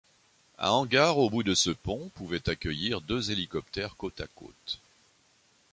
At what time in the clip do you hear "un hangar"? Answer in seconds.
0.57-1.19